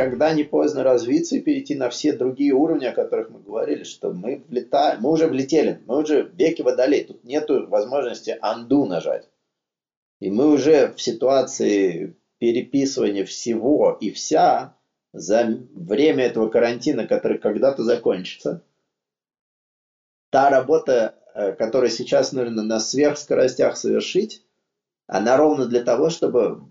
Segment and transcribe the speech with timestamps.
[0.00, 4.12] никогда не поздно развиться и перейти на все другие уровни, о которых мы говорили, что
[4.12, 9.29] мы влетаем, мы уже влетели, мы уже в веке водолей, тут нету возможности анду нажать.
[10.20, 14.76] И мы уже в ситуации переписывания всего и вся
[15.12, 18.62] за время этого карантина, который когда-то закончится.
[20.30, 24.44] Та работа, э, которую сейчас нужно на сверхскоростях совершить,
[25.06, 26.70] она ровно для того, чтобы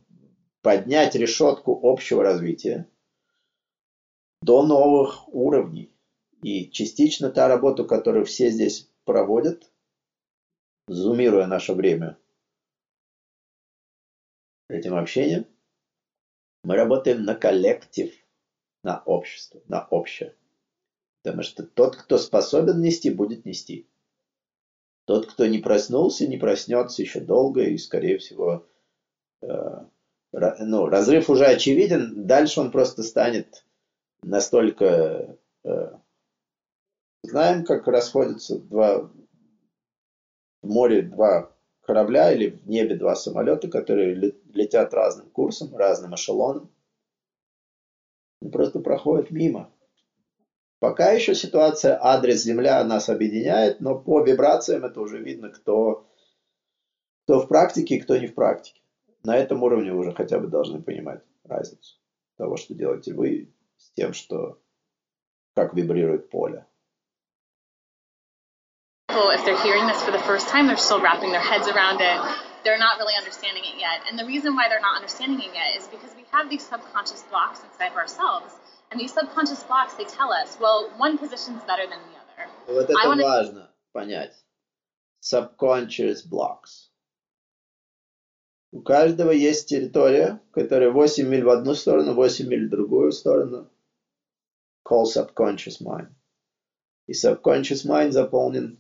[0.61, 2.87] поднять решетку общего развития,
[4.41, 5.91] до новых уровней.
[6.41, 9.69] И частично та работа, которую все здесь проводят,
[10.87, 12.18] зумируя наше время
[14.69, 15.45] этим общением,
[16.63, 18.13] мы работаем на коллектив,
[18.83, 20.35] на общество, на общее.
[21.23, 23.87] Потому что тот, кто способен нести, будет нести.
[25.05, 28.67] Тот, кто не проснулся, не проснется еще долго и, скорее всего,
[29.41, 29.85] э,
[30.31, 32.27] ну, разрыв уже очевиден.
[32.27, 33.65] Дальше он просто станет
[34.21, 35.97] настолько э,
[37.23, 39.09] знаем, как расходятся два
[40.61, 41.51] в море два
[41.89, 44.13] корабля или в небе два самолета, которые
[44.53, 46.69] летят разным курсом, разным эшелоном.
[48.43, 49.71] И просто проходят мимо.
[50.77, 56.07] Пока еще ситуация адрес Земля нас объединяет, но по вибрациям это уже видно, кто,
[57.23, 58.81] кто в практике и кто не в практике.
[59.23, 61.97] На этом уровне уже хотя бы должны понимать разницу
[62.37, 64.61] того, что делаете вы с тем, что
[65.55, 66.67] как вибрирует поле.
[69.34, 72.18] If they're hearing this for the first time, they're still wrapping their heads around it.
[72.64, 74.00] They're not really understanding it yet.
[74.08, 77.22] And the reason why they're not understanding it yet is because we have these subconscious
[77.24, 78.54] blocks inside of ourselves.
[78.90, 82.48] And these subconscious blocks, they tell us, well, one position's better than the other.
[82.66, 83.22] Вот это wanna...
[83.22, 84.32] важно понять.
[85.20, 86.88] Subconscious blocks.
[88.72, 93.70] У каждого есть территория, которая 8 миль в одну сторону, 8 миль в другую сторону.
[94.86, 96.08] Call subconscious mind.
[97.06, 98.78] И subconscious mind заполнен.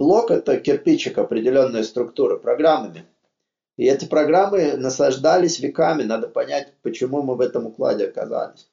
[0.00, 3.04] Блок– это кирпичик, определенная структура, программами.
[3.76, 6.04] И эти программы наслаждались веками.
[6.04, 8.70] Надо понять, почему мы в этом укладе оказались.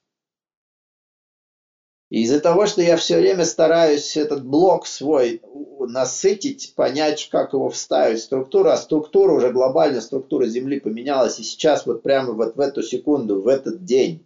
[2.09, 5.41] И из-за того, что я все время стараюсь этот блок свой
[5.79, 11.43] насытить, понять, как его вставить в структуру, а структура уже глобальная структура Земли поменялась, и
[11.43, 14.25] сейчас вот прямо вот в эту секунду, в этот день,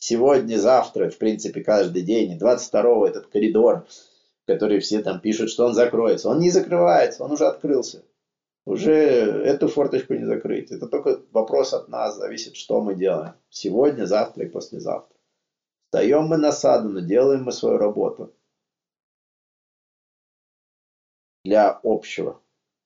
[0.00, 3.86] сегодня, завтра, в принципе, каждый день, 22-го этот коридор,
[4.50, 8.04] который все там пишут, что он закроется, он не закрывается, он уже открылся.
[8.66, 10.72] Уже эту форточку не закрыть.
[10.72, 13.34] Это только вопрос от нас, зависит, что мы делаем.
[13.48, 15.16] Сегодня, завтра и послезавтра.
[15.86, 18.34] Встаем мы на саду, делаем мы свою работу
[21.44, 22.40] для общего.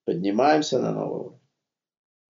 [0.05, 1.44] Поднимаемся на новый уровень.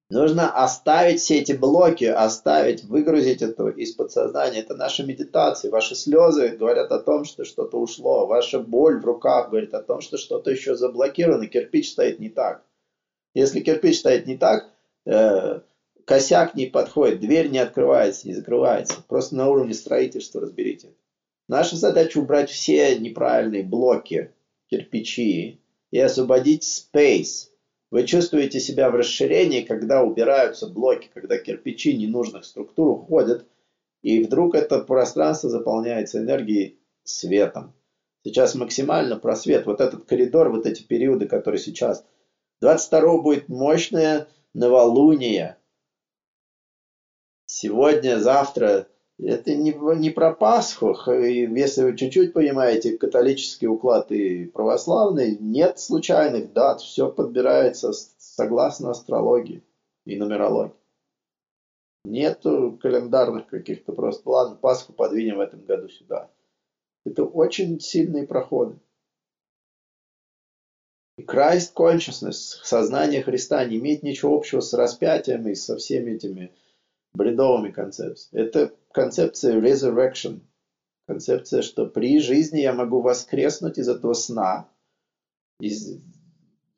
[0.10, 4.60] Нужно оставить все эти блоки, оставить, выгрузить это из подсознания.
[4.60, 5.72] Это наша медитация.
[5.72, 8.28] Ваши слезы говорят о том, что что-то ушло.
[8.28, 11.48] Ваша боль в руках говорит о том, что что-то еще заблокировано.
[11.48, 12.64] Кирпич стоит не так.
[13.34, 14.70] Если кирпич стоит не так,
[15.08, 15.62] э,
[16.06, 19.04] косяк не подходит, дверь не открывается, не закрывается.
[19.08, 20.94] Просто на уровне строительства разберите.
[21.48, 24.32] Наша задача убрать все неправильные блоки,
[24.70, 27.50] кирпичи и освободить space.
[27.92, 33.46] Вы чувствуете себя в расширении, когда убираются блоки, когда кирпичи ненужных структур уходят,
[34.02, 37.74] и вдруг это пространство заполняется энергией светом.
[38.24, 39.66] Сейчас максимально просвет.
[39.66, 42.04] Вот этот коридор, вот эти периоды, которые сейчас.
[42.62, 45.58] 22 будет мощное новолуние,
[47.46, 50.96] сегодня, завтра, это не, не про Пасху.
[51.08, 59.64] Если вы чуть-чуть понимаете католический уклад и православный, нет случайных дат, все подбирается согласно астрологии
[60.06, 60.74] и нумерологии.
[62.04, 66.30] Нету календарных каких-то просто, ладно, Пасху подвинем в этом году сюда.
[67.04, 68.78] Это очень сильные проходы.
[71.18, 76.52] И Christ consciousness, сознание Христа не имеет ничего общего с распятием и со всеми этими
[77.16, 78.46] бредовыми концепциями.
[78.48, 80.42] Это концепция resurrection.
[81.08, 84.70] Концепция, что при жизни я могу воскреснуть из этого сна.
[85.60, 86.02] Из...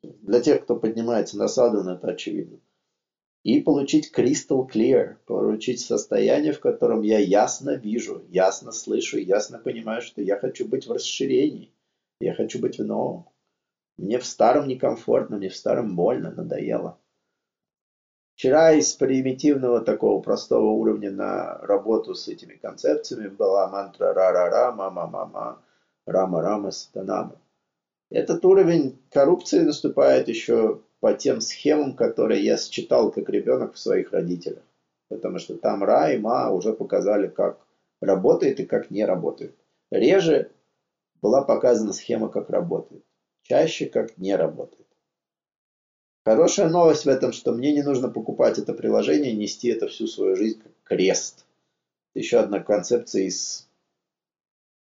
[0.02, 2.60] Для тех, кто поднимается на саду, это очевидно.
[3.44, 10.02] И получить crystal clear, получить состояние, в котором я ясно вижу, ясно слышу, ясно понимаю,
[10.02, 11.72] что я хочу быть в расширении,
[12.20, 13.26] я хочу быть в новом.
[13.96, 17.00] Мне в старом некомфортно, мне в старом больно, надоело.
[18.38, 25.60] Вчера из примитивного такого простого уровня на работу с этими концепциями была мантра ра-ра-ра, ма-ма-ма-ма,
[26.06, 27.34] рама-рама, сатанама.
[28.10, 34.12] Этот уровень коррупции наступает еще по тем схемам, которые я считал как ребенок в своих
[34.12, 34.62] родителях.
[35.08, 37.58] Потому что там Ра и Ма уже показали, как
[38.00, 39.56] работает и как не работает.
[39.90, 40.52] Реже
[41.20, 43.02] была показана схема, как работает.
[43.42, 44.87] Чаще, как не работает.
[46.28, 50.36] Хорошая новость в этом, что мне не нужно покупать это приложение нести это всю свою
[50.36, 51.46] жизнь как крест.
[52.12, 53.66] Еще одна концепция из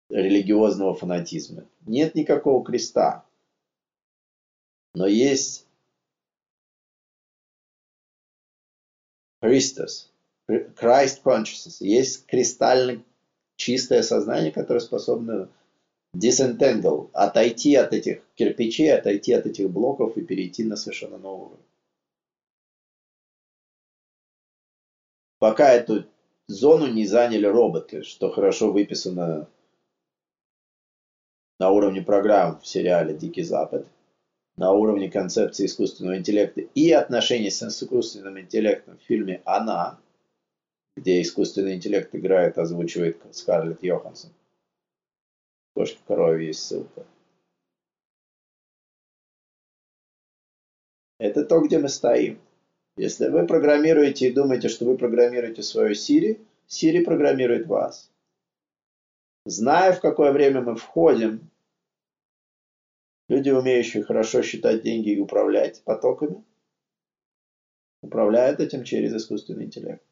[0.09, 1.67] религиозного фанатизма.
[1.85, 3.27] Нет никакого креста.
[4.95, 5.67] Но есть
[9.43, 10.09] Christus,
[10.49, 11.77] Christ Consciousness.
[11.81, 13.05] Есть кристально
[13.57, 15.51] чистое сознание, которое способно
[16.19, 21.59] disentangle, отойти от этих кирпичей, отойти от этих блоков и перейти на совершенно новый.
[25.39, 26.07] Пока эту
[26.47, 29.49] зону не заняли роботы, что хорошо выписано
[31.59, 33.87] на уровне программ в сериале «Дикий Запад»,
[34.57, 39.99] на уровне концепции искусственного интеллекта и отношений с искусственным интеллектом в фильме «Она»,
[40.97, 44.31] где искусственный интеллект играет, озвучивает Скарлетт Йоханссон–
[45.77, 47.07] Кошка корове есть ссылка.
[51.19, 52.41] Это то, где мы стоим.
[52.97, 58.11] Если вы программируете и думаете, что вы программируете свою Siri, Siri программирует вас.
[59.45, 61.51] Зная, в какое время мы входим,
[63.29, 66.43] люди, умеющие хорошо считать деньги и управлять потоками,
[68.01, 70.07] управляют этим через искусственный интеллект.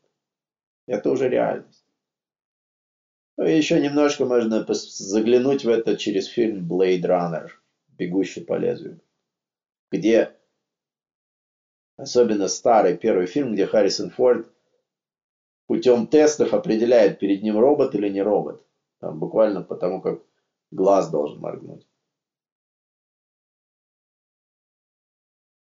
[0.87, 1.83] Это уже реальность.
[3.36, 7.48] Ну, еще немножко можно заглянуть в это через фильм Blade Runner,
[7.88, 9.00] бегущий по лезвию,
[9.90, 10.36] где
[11.96, 14.48] особенно старый первый фильм, где Харрисон Форд
[15.66, 18.64] путем тестов определяет, перед ним робот или не робот.
[19.00, 20.22] Там буквально потому, как
[20.70, 21.87] глаз должен моргнуть.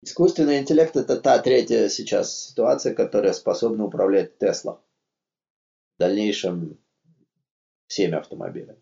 [0.04, 4.80] Искусственный интеллект– это та третья сейчас ситуация, которая способна управлять Тесла.
[5.96, 6.78] В дальнейшем
[7.88, 8.80] всеми автомобилями.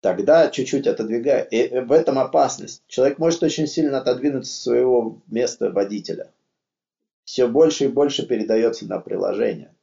[0.00, 1.42] Тогда чуть-чуть отодвигая.
[1.44, 2.82] И в этом опасность.
[2.88, 6.30] Человек может очень сильно отодвинуться с своего места водителя.
[7.24, 9.74] Все больше и больше передается на приложение.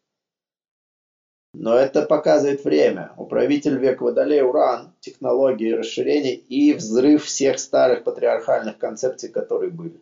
[1.54, 3.14] Но это показывает время.
[3.18, 10.02] Управитель век Водолея Уран, технологии расширения и взрыв всех старых патриархальных концепций, которые были.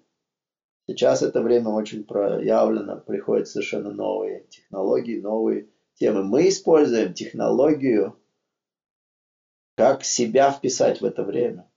[0.86, 5.68] Сейчас это время очень проявлено, приходят совершенно новые технологии, новые
[6.00, 6.24] темы.
[6.24, 8.16] Мы используем технологию,
[9.76, 11.70] как себя вписать в это время.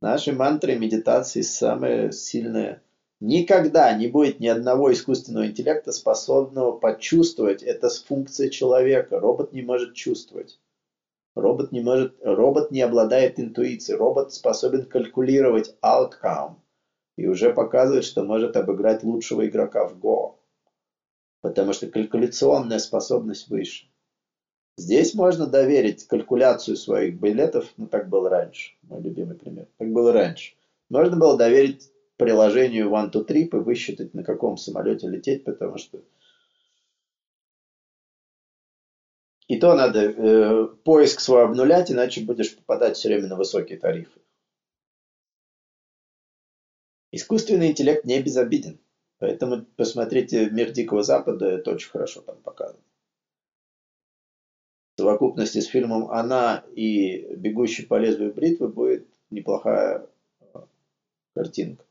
[0.00, 2.82] Наши мантры медитации самые сильные.
[3.20, 7.62] Никогда не будет ни одного искусственного интеллекта, способного почувствовать.
[7.62, 9.20] Это функция человека.
[9.20, 10.58] Робот не может чувствовать.
[11.36, 13.96] Робот не, может, робот не обладает интуицией.
[13.96, 16.56] Робот способен калькулировать outcome.
[17.16, 20.34] И уже показывает, что может обыграть лучшего игрока в Go
[21.42, 23.86] потому что калькуляционная способность выше.
[24.78, 30.12] Здесь можно доверить калькуляцию своих билетов, ну так было раньше, мой любимый пример, так было
[30.12, 30.54] раньше.
[30.88, 36.02] Можно было доверить приложению One to Trip и высчитать, на каком самолете лететь, потому что
[39.48, 44.20] и то надо э, поиск свой обнулять, иначе будешь попадать все время на высокие тарифы.
[47.10, 48.80] Искусственный интеллект не безобиден.
[49.22, 52.82] Поэтому посмотрите «Мир Дикого Запада», это очень хорошо там показано.
[54.96, 60.08] В совокупности с фильмом «Она» и «Бегущий по лезвию бритвы» будет неплохая
[60.40, 60.58] э,
[61.36, 61.84] картинка.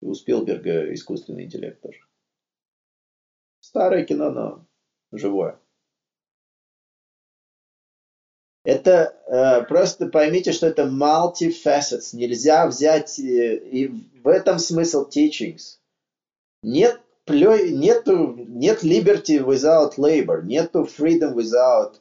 [0.00, 1.98] И у Спилберга искусственный интеллект тоже.
[3.58, 4.64] Старое кино, но
[5.10, 5.58] живое.
[8.62, 12.10] Это э, просто поймите, что это multifacets.
[12.12, 15.78] Нельзя взять э, и в этом смысл teachings.
[16.62, 21.94] Нет, нету, нет liberty without labor, нету freedom without...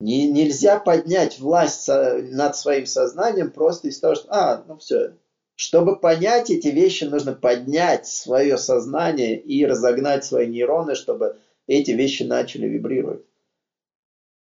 [0.00, 5.16] Не, нельзя поднять власть над своим сознанием просто из того, что, а, ну все.
[5.54, 12.24] Чтобы понять эти вещи, нужно поднять свое сознание и разогнать свои нейроны, чтобы эти вещи
[12.24, 13.24] начали вибрировать.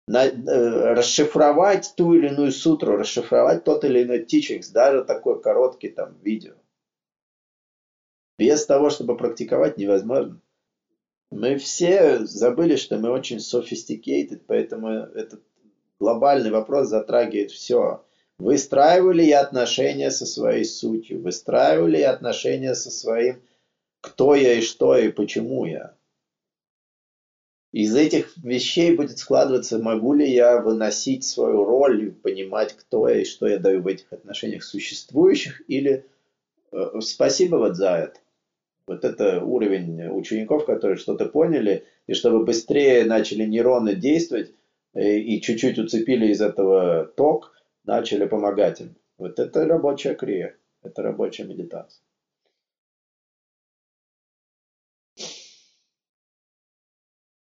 [0.09, 5.89] На, э, расшифровать ту или иную сутру, расшифровать тот или иной teachings, даже такой короткий
[5.89, 6.55] там видео–
[8.37, 10.39] без того, чтобы практиковать, невозможно.
[11.31, 15.41] Мы все забыли, что мы очень sophisticated, поэтому этот
[15.99, 18.03] глобальный вопрос затрагивает все.
[18.37, 21.21] Выстраивали ли отношения со своей сутью?
[21.21, 23.41] Выстраивали ли отношения со своим
[24.07, 25.95] кто я и что и почему я.
[27.73, 33.25] Из этих вещей будет складываться, могу ли я выносить свою роль, понимать, кто я и
[33.25, 36.05] что я даю в этих отношениях существующих, или
[36.71, 38.19] э, спасибо вот за это.
[38.87, 44.53] Вот это уровень учеников, которые что-то поняли, и чтобы быстрее начали нейроны действовать,
[44.93, 47.53] э, и чуть-чуть уцепили из этого ток,
[47.83, 48.95] начали помогать им.
[49.17, 52.01] Вот это рабочая крия, это рабочая медитация.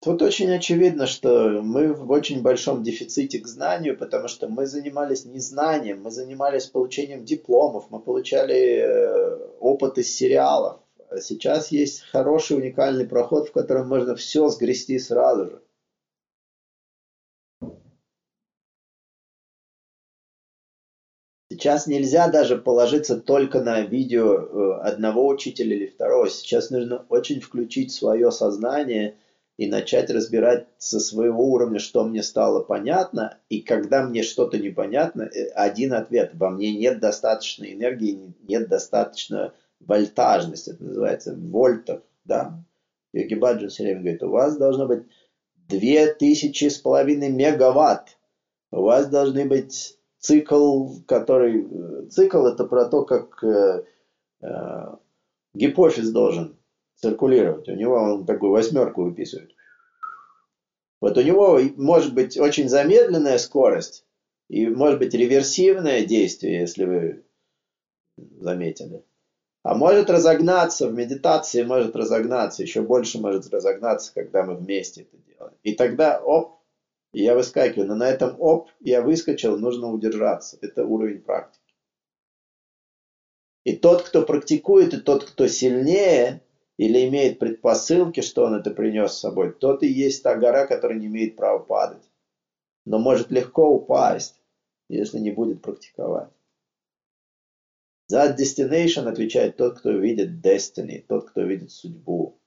[0.01, 5.25] Тут очень очевидно, что мы в очень большом дефиците к знанию, потому что мы занимались
[5.25, 10.84] не знанием, мы занимались получением дипломов, мы получали э, опыт из сериалов.
[11.09, 15.61] А сейчас есть хороший уникальный проход, в котором можно все сгрести сразу же.
[21.51, 26.29] Сейчас нельзя даже положиться только на видео э, одного учителя или второго.
[26.29, 29.15] Сейчас нужно очень включить свое сознание
[29.55, 33.37] и начать разбирать со своего уровня, что мне стало понятно.
[33.47, 36.31] И когда мне что-то непонятно, э, один ответ.
[36.33, 40.71] Во мне нет достаточно энергии, нет достаточно вольтажности.
[40.71, 42.01] Это называется в вольтах.
[42.23, 42.63] Да?
[43.13, 45.03] Йоги Баджан все время говорит, у вас должно быть
[45.67, 48.17] две тысячи с половиной мегаватт.
[48.71, 52.07] У вас должны быть цикл, который...
[52.09, 53.83] Цикл это про то, как э,
[54.41, 54.95] э,
[55.53, 56.57] гипофиз должен
[56.95, 57.69] циркулировать.
[57.69, 59.51] У него он такую восьмерку выписывает.
[61.01, 64.05] Вот у него может быть очень замедленная скорость
[64.49, 67.25] и может быть реверсивное действие, если вы
[68.39, 69.03] заметили.
[69.65, 75.17] А может разогнаться в медитации, может разогнаться, еще больше может разогнаться, когда мы вместе это
[75.17, 75.55] делаем.
[75.63, 76.59] И тогда, оп,
[77.13, 77.87] я выскакиваю.
[77.87, 80.59] Но на этом оп, я выскочил, нужно удержаться.
[80.61, 81.73] Это уровень практики.
[83.63, 86.41] И тот, кто практикует, и тот, кто сильнее,
[86.77, 90.99] или имеет предпосылки, что он это принес с собой, тот и есть та гора, которая
[90.99, 92.07] не имеет права падать.
[92.85, 94.39] Но может легко упасть,
[94.89, 96.34] если не будет практиковать.
[98.07, 102.39] За destination отвечает тот, кто видит destiny, тот, кто видит судьбу.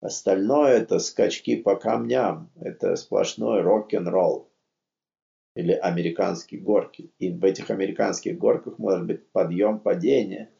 [0.00, 4.48] Остальное это скачки по камням, это сплошной рок-н-ролл
[5.54, 7.10] или американские горки.
[7.18, 10.52] И в этих американских горках может быть подъем, падение,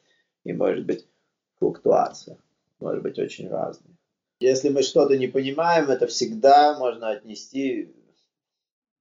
[0.45, 1.07] и может быть
[1.59, 2.39] флуктуация,
[2.81, 3.97] может быть очень разные.
[4.41, 7.95] Если мы что-то не понимаем, это всегда можно отнести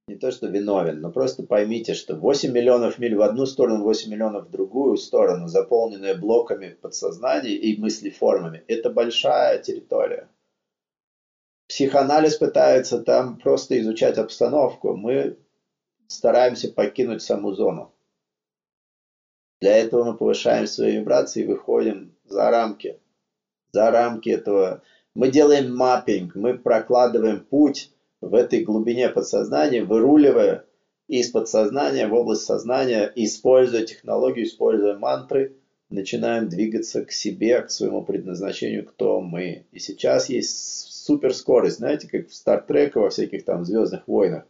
[0.08, 4.10] не то что виновен, но просто поймите, что 8 миллионов миль в одну сторону, 8
[4.10, 10.30] миллионов в другую сторону, заполненная блоками подсознания и мыслеформами, это большая территория.
[11.68, 14.96] Психоанализ пытается там просто изучать обстановку.
[14.96, 15.38] Мы
[16.08, 17.94] стараемся покинуть саму зону.
[19.60, 23.02] Для этого мы повышаем свои вибрации и выходим за рамки.
[23.74, 24.82] За рамки этого.
[25.14, 30.66] Мы делаем маппинг, мы прокладываем путь в этой глубине подсознания, выруливая
[31.08, 35.56] из подсознания в область сознания, используя технологию, используя мантры,
[35.90, 39.66] начинаем двигаться к себе, к своему предназначению, кто мы.
[39.72, 40.58] И сейчас есть
[41.06, 44.46] суперскорость, знаете, как в Стартрек, во всяких там Звездных войнах.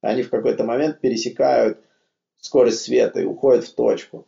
[0.00, 1.78] Они в какой-то момент пересекают
[2.38, 4.26] скорость света и уходят в точку.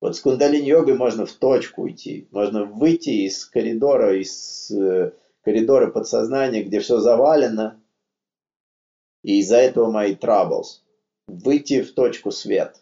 [0.00, 2.26] Вот с кундалини-йогой можно в точку уйти.
[2.30, 5.12] Можно выйти из коридора, из э,
[5.44, 7.78] коридора подсознания, где все завалено,
[9.22, 10.80] и из-за этого мои troubles.
[11.26, 12.80] Выйти в точку свет.